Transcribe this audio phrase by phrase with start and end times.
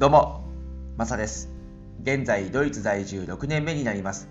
[0.00, 0.44] どうも、
[0.96, 1.50] マサです。
[2.02, 4.30] 現在、ドイツ在住6年目になります。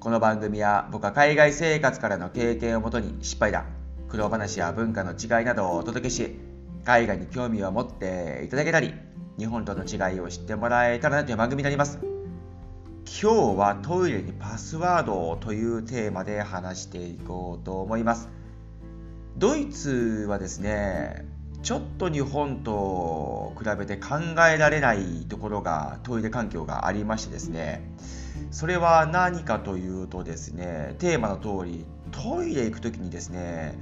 [0.00, 3.66] この番組は僕は海外生活からの経験をもとに失敗談、
[4.08, 6.38] 苦労話や文化の違いなどをお届けし、
[6.86, 8.94] 海外に興味を持っていただけたり、
[9.38, 11.98] 日本との違いを知ってもらえたらなという番組になります。
[13.04, 18.30] 今日はトイレにパスワードというテーマで話していこうと思います。
[19.36, 21.26] ドイツはですね、
[21.62, 24.16] ちょっと日本と比べて考
[24.50, 27.82] えられないところがトイレ環境がありましてですね
[28.50, 33.78] それは何かというとですねテーマの通りトイレ行く時にですね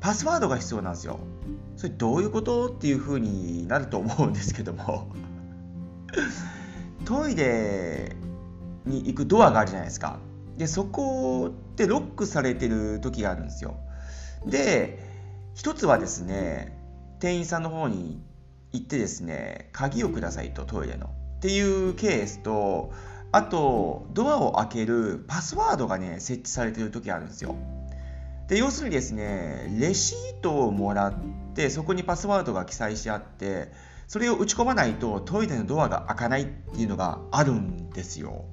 [0.00, 1.18] パスワードが必要なんですよ。
[1.76, 2.68] それどういうこと？
[2.68, 5.08] っていうふうになると思うんですけども。
[7.04, 8.14] トイレ
[8.84, 10.20] に行くドアがあるじゃないですか。
[10.56, 13.76] でそこってロックされてる時があるんですよ。
[14.46, 15.00] で
[15.54, 16.77] 一つはですね
[17.20, 18.22] 店員さんの方に
[18.72, 21.06] 行ってですね鍵をくださいとトイレの。
[21.06, 22.92] っていうケースと
[23.30, 27.54] あとドアを開けるパスワードがね設置されてる時あるんですよ。
[28.48, 31.14] で要するにですねレシートをもらっ
[31.54, 33.70] てそこにパスワードが記載してあって
[34.06, 38.46] それを打ち込まないとトイレのドアが開かないっていうのがあるんですよ。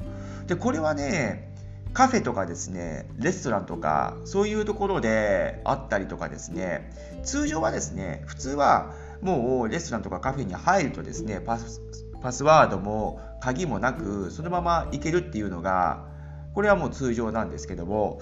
[0.48, 1.55] でこれはね
[1.96, 6.92] カフェとかですねレストランとかそういうところであったりとかですね
[7.24, 11.82] 通常はですね普通はもうレストランとかカフェに入るとですねパス
[12.22, 16.06] パスワードも鍵もなくそのまま行けるっていうのが
[16.54, 18.20] これはもう通常なんですけども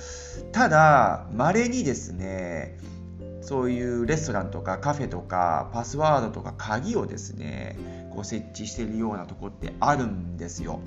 [0.51, 2.77] ただ稀にですね
[3.41, 7.75] そういうレストランとかカフェとかパスワードとか鍵をですね
[8.13, 10.79] こう設置しているようなとこってあるんですよ。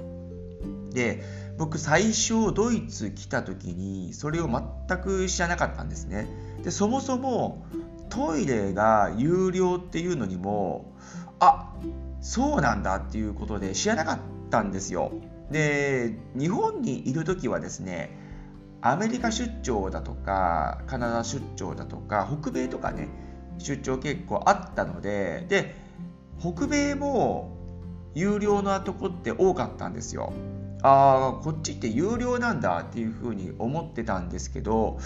[0.97, 1.23] で
[1.59, 6.27] 僕最初ドイツ来た時にそれを全く知らなかったんですね。
[6.63, 7.67] でそもそも
[8.09, 10.97] トイレが有料っていうのにも
[11.39, 11.75] あ
[12.23, 14.19] そうなんだっていうことで知らなかっ
[14.51, 15.13] たんですよ。
[15.51, 18.19] で日本にいる時はですね
[18.81, 23.09] アメリカ出張だとかカナダ出張だとか北米とかね
[23.59, 25.77] 出張結構あったのでで
[26.41, 27.55] 北米も
[28.15, 30.33] 有料なとこって多かったんですよ。
[30.83, 34.99] ああこっちって有料なんだっていうふうに思ってたんですけど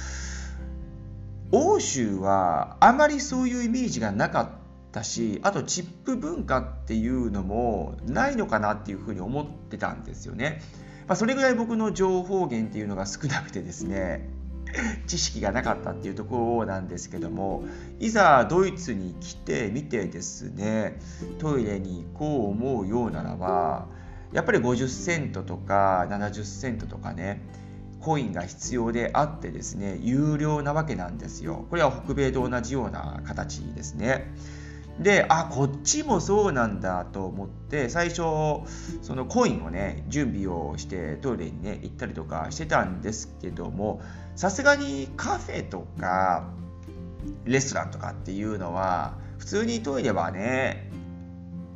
[1.53, 4.49] 欧州はあまりそういうイメージがなかっ
[4.93, 10.61] たしあとチップ文化っていうのもないのかなっていうふうに思ってたんですよね、
[11.07, 14.29] まあ、それぐらい僕の情報源っていうのが少なくてですね
[15.07, 17.65] 知識がなかったっていうところなんですけども
[17.99, 21.01] いざドイツに来てみてですね
[21.39, 23.89] トイレに行こう思うようならば
[24.33, 27.43] やっぱり50セントとか70セントとかね
[28.01, 31.67] コインが必要であってですね有料なわけなんですよ。
[31.69, 34.33] これは北米と同じような形ですね。
[34.99, 38.17] であこっちもそうなんだと思って最初
[39.03, 44.03] そのコインをね準備をしてトイレにね行ったりとかしてたんですけども
[44.37, 46.51] さすがにカフェとか
[47.45, 50.91] レストランとかっていうのは普通にトイレはね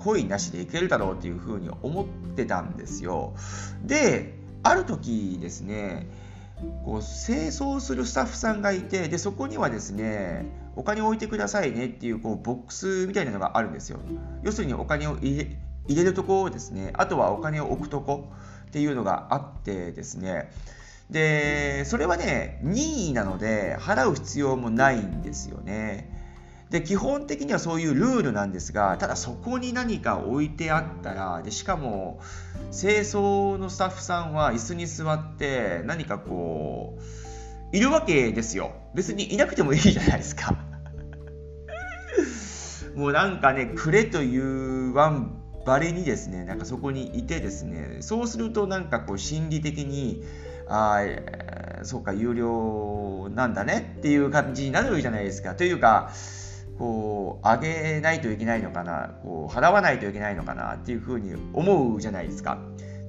[0.05, 2.07] コインなしでいけるだろうっていうふうに思っ
[2.37, 3.33] てたんですよ。
[3.83, 6.07] である時ですね
[6.85, 13.99] こう清掃するスタッフさんがいてでそこにはですねお金を置いてくださいねっていうこうボックスみたいなのがあるんですよ。
[14.43, 15.57] 要するにお金を入れ
[15.89, 18.31] 入れるところですねあとはお金を置くとこ
[18.67, 20.51] っていうのがあってですね
[21.11, 26.14] でそれはね任意なので払う必要もないんですよね。
[26.75, 32.21] で基本的にはそういうルールなんですがただそこに何か置いてあったらでしかも
[32.73, 36.99] 清掃のスタッフさんは椅子に座って何かこ
[37.73, 38.73] ういるわけですよ。
[38.93, 40.57] 別にいなくてもいいじゃないですか。
[42.97, 45.31] もうなんかねくれというワン
[45.65, 50.25] バレにですねなんかそこにいてですねそうするとなんかこう心理的に
[50.69, 51.03] あ
[51.81, 55.55] あそうか有料なんだねっていう感じになるじゃないですか。
[55.55, 56.11] というか
[56.79, 57.59] こう上
[57.95, 62.59] げないといけないのかなこう払わないといけないのかなっていうふうに思うじゃないですか。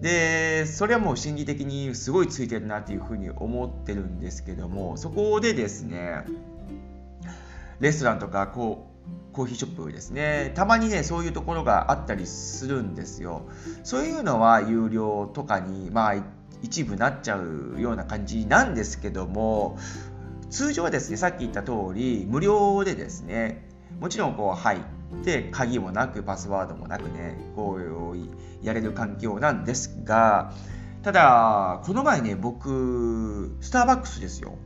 [0.01, 6.25] でそれはもう心理的にすごいついてるなっていうふうに思ってるんですけどもそこでですね
[7.79, 13.47] レストランとかこうコーヒーショップですねたまにねそういうところがあったりするんですよ
[13.83, 16.15] そういうのは有料とかにまあ
[16.61, 19.77] 一部なっちゃうような感じなんですけども
[20.55, 23.67] 通常はですねさっき言った通り無料でですね
[23.99, 24.79] もちろんこう入っ
[25.25, 27.77] て鍵もなくパスワードもなくねこ
[28.13, 30.53] うやれる環境なんですが
[31.03, 34.57] ただこの前ね僕スターバックスですよ。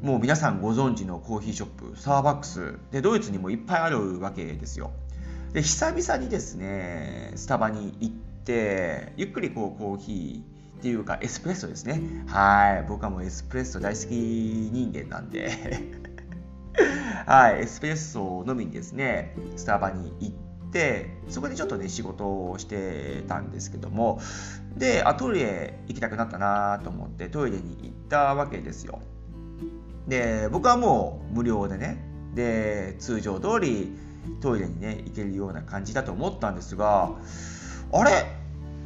[0.00, 2.78] もう皆さんご存知のコーヒーショップスターバックス。
[2.92, 4.92] でドイツにもいっぱいあるわけですよ。
[5.52, 12.00] で久々にですねスタバに行ってゆっくりこうコーヒーっていうかエスプレッソですね。
[12.26, 12.86] はい。
[12.88, 15.50] 僕はもうエスプレッソ大好き人間なんで。
[17.26, 17.60] はい。
[17.60, 24.20] エスプレッソを飲みにですねスタバに行ってそこでちょっとね仕事をしてたんですけども。
[24.74, 29.00] であトイレ行きたくなったなと思ってトイレに行ったわけですよ。
[30.08, 32.02] で僕はもう無料でね
[32.34, 33.94] で通常通り
[34.40, 37.10] トイレにね行けるような感じだと思ったんですが
[37.92, 38.39] あれ？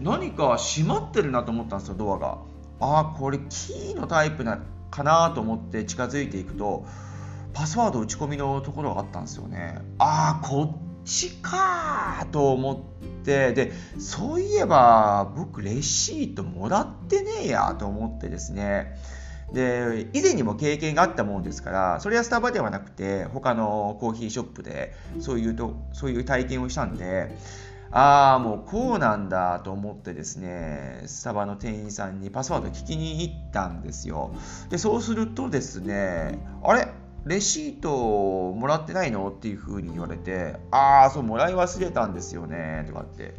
[0.04, 2.38] 何か閉まってるなと思ったんですよドアが。
[2.80, 4.60] ああこれキーのタイプな
[4.90, 6.84] かなと思って近づいていくと
[7.54, 9.78] パスワード打ち込みのところがあったんですよね。
[9.98, 18.98] ああこっちかと思ってでそういえば僕レシートもらってねえやと思ってですね。
[19.54, 27.30] で以前にも経験があったもんですからそれはスタバではなくて他のコーヒーショップでそういうとそういう体験をしたんで
[27.96, 34.34] ああもうこうなんだと思ってですねスタバの店員さんにパスワード聞きに行ったんですよ。
[34.68, 36.88] でそうするとですねあれ？
[37.24, 39.30] レシートもらってないの？
[39.30, 43.32] っていう風に言われて、ああ、そう、もらい忘れたんですよね、とかって、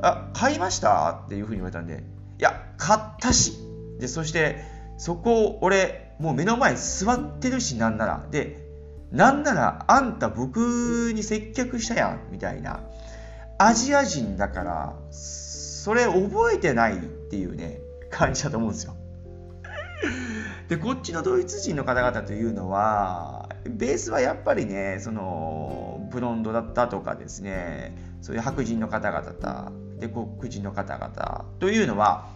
[0.00, 1.22] あ、買いました？
[1.26, 2.04] っていう風に言われたんで、
[2.38, 3.54] いや、買ったし、
[3.98, 4.62] で、そして、
[4.98, 8.24] そこ、俺、もう目の前座ってるし、なんなら。
[8.30, 8.68] で、
[9.10, 12.82] なんなら、あんた僕に接客したやん、みたいな。
[13.58, 17.78] アジア人だから、それ覚えてないっていうね、
[18.10, 18.96] 感じだと思うんですよ。
[20.68, 32.28] で、こっちのドイツ人の方々というのは、ベースはやっぱりね、その、ブロンドだったとかですね、そういう白人の方々で、黒人の方々というのは、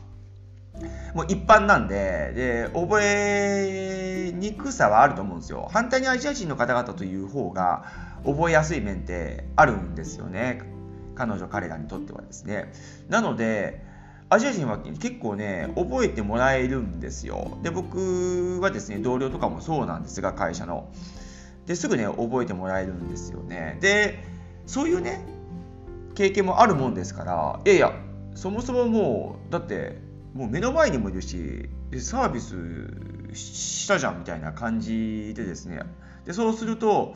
[1.15, 7.85] もう一般なんでで覚えにくさはあると思うんですよ反対にアジア人の方々という方が
[8.25, 10.63] 覚えやすい面ってあるんですよね
[11.19, 12.73] 彼女彼らにとってはですね。
[13.09, 13.85] なので
[14.31, 17.59] アジア人は結構ね覚えてもらえるんですよ。
[17.63, 20.89] で僕はですね同僚とかもそうなんですが会社の。
[21.67, 23.77] ですぐね覚えてもらえるんですよね。
[23.81, 24.25] で
[24.67, 25.21] そういうね
[26.15, 27.93] 経験もあるもんですからいやいや
[28.35, 29.99] そもそももうだって
[30.35, 31.69] もう目の前にもいるし
[31.99, 35.83] サービスしたじゃんみたいな感じでですね。
[36.25, 37.15] でそうすると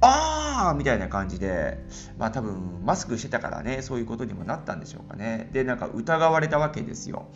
[0.00, 1.78] あーみたいな感じで
[2.18, 5.48] まあ多分マスクしてたからねそういうことにもなったんでしょうかね。
[5.52, 7.26] でなんか疑われたわけですよ。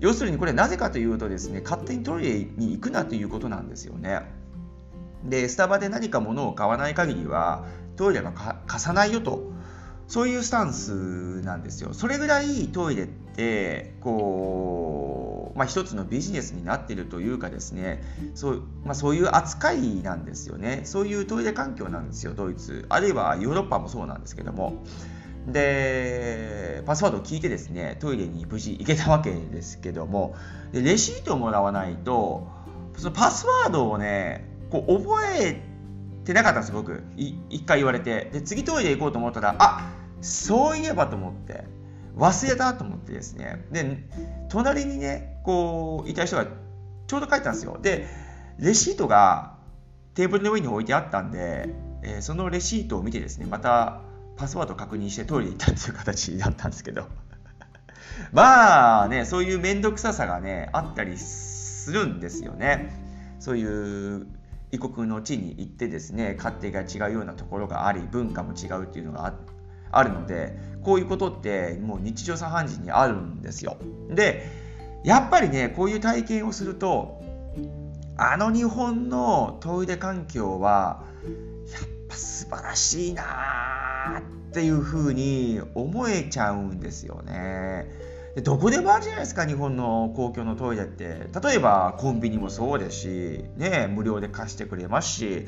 [0.00, 4.22] 要するにこれなぜかというとですね勝手にトイレに行くなということなんですよね。
[5.24, 7.64] でスタバで何か物を買わない限りは
[7.96, 8.32] トイレは
[8.66, 9.57] 貸さないよと。
[10.08, 11.92] そういうスタンスなんですよ。
[11.92, 18.02] それぐらいトイレってこう、まあ、一つのビジネスになってるというかですね
[18.34, 20.80] そう,、まあ、そういう扱いなんですよね。
[20.84, 24.82] そういうトイレ環境なんですよドイツあるいはヨーロッパもそうなんですけども。
[25.46, 30.34] でパスワードを聞いてですねトイレに無事行けたわけですけども
[30.72, 32.46] でレシートをもらわないと
[32.96, 35.62] そのパスワードをねこう覚え
[36.28, 37.02] てなかったんです僕。
[37.16, 38.28] 一回言われて。
[38.32, 39.90] で次トイレ行こうと思ったらあ
[40.20, 41.64] そういえばと思って。
[42.16, 43.64] 忘れたと思ってですね。
[43.70, 44.04] で
[44.50, 46.46] 隣にねこういた人が
[47.06, 47.78] ちょうど帰ったんですよ。
[47.80, 48.06] で
[48.58, 49.56] レシートが
[50.14, 51.70] テーブルの上に置いてあったんで、
[52.02, 54.00] えー、そのレシートを見てですねまた
[54.36, 57.06] パスワード確認してトイレ行ったっていう形だったんですけど。
[58.32, 62.90] まあねそういう面倒くささがねあったりするんですよね。
[63.38, 64.26] そういう
[64.70, 69.34] 異国の地に行ってですね勝手が違うようなところがあり文化も違うっていうのがあ
[69.90, 73.78] あるのでこういうことってもう日常茶飯事にあるんですよ。
[74.10, 74.46] で
[75.04, 77.22] やっぱりねこういう体験をすると
[78.16, 81.04] あの日本のトイレ環境は
[81.72, 87.86] やっぱ素晴らしいなっていうふうに思えちゃうんですよね。
[88.38, 91.26] でどこでもあるじゃないですか日本の公共のトイレって。
[91.42, 95.46] 例えばコンビニもそうですし、ね、無料で貸してくれますし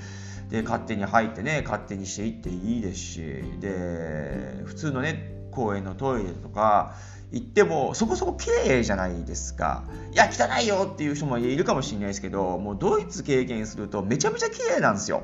[0.49, 3.21] で勝手に入ってね勝手にしていっていいですし
[3.61, 6.97] で普通のね公園のトイレとか
[7.31, 9.85] 行ってもそこそこ綺麗じゃないですか。
[10.13, 15.23] いや汚いよっていう人もいるかもしれないですけどもうドイツ経験するとめちゃめちゃ綺麗なんですよ。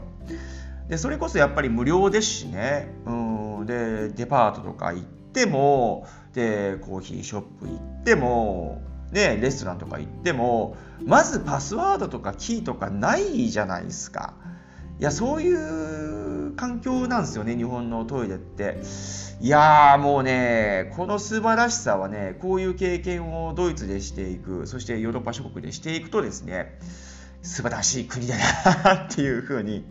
[0.88, 2.92] でそれこそやっぱり無料ですしね。
[3.06, 8.80] うんでデパートとか行ってもでコーヒーショップ行っても
[9.12, 14.34] ね、レストランとか行ってもまずパスワードとかキーとかないじゃないですか。
[14.98, 18.78] いやそういう環境なんですよね日本のトイレって
[19.42, 26.78] いやーもうねこの素晴らしさはねこういう経験をドイツでしていくそしてヨーロッパ諸国でしていくとですね
[27.42, 28.36] 素晴らしい国だ
[28.84, 29.84] なっていうふうに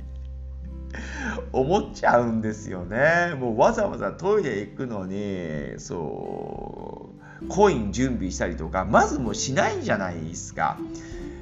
[1.55, 3.33] 思っちゃうんですよね。
[3.39, 7.09] もうわざわざトイレ行くのに、そ
[7.41, 10.77] う、コイン準備したりとか、まずもうしないじゃないですか。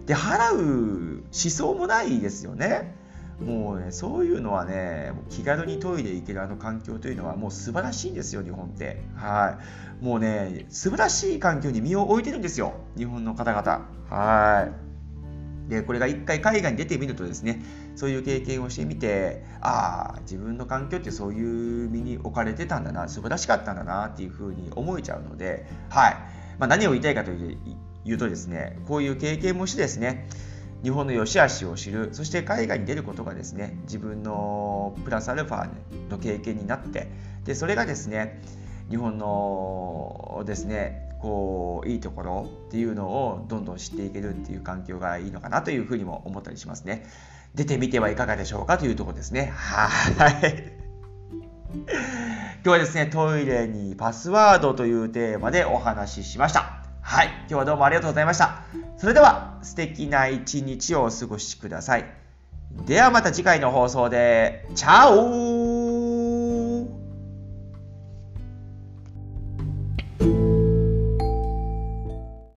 [0.05, 2.96] で、払う思想もないですよね。
[3.43, 9.01] もうね、そういうのはね、気軽にトイレ行けるあの環境というのはもう素晴らしいんですよ、日本って。
[9.15, 9.58] は
[10.00, 10.05] い。
[10.05, 13.88] もうね、素晴らしい環境に身を置いてるんですよ、日本の方々。
[14.10, 14.67] は
[15.67, 15.70] い。
[15.72, 17.63] で、これが一回海外に出てみるとですね、
[17.96, 26.14] そういう経験をしてみて、ああ、自分の環境ってそういう身に置かれてたんだな、素晴らしかったんだなっていうふうに思えちゃうので、はい。
[26.60, 30.28] まあ、何を言いたいかというとですね、こういう経験もしてですね、
[30.84, 35.70] 日本の良し悪しを知るそして海外に出ることがですね自分のプラスアルファ
[36.10, 37.08] の経験になって
[37.46, 38.42] でそれがですね
[38.90, 47.06] 日本のですねこういいところっていうのをどんどん知っていけるっていう環境がいいのかなというふうにも思ったりしますね
[47.56, 49.52] 出てみてはいかがでしょうかというところですね。
[49.56, 49.88] は
[50.30, 50.74] い。
[52.64, 56.84] 今日はですねトイレにパスワードというテーマでお話ししました。
[57.02, 58.64] はい、今日はどうもありがとうございました。
[58.98, 62.06] それでは素敵な一日をお過ごしください。
[62.86, 65.53] ではまた次回の放送で、チャオ